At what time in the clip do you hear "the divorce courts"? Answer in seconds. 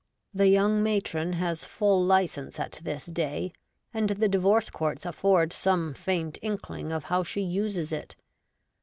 4.09-5.05